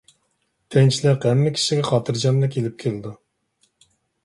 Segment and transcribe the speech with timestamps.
[0.75, 3.15] تىنچلىق ھەممە كىشىگە خاتىرجەملىك ئىلىپ كېلىدۇ.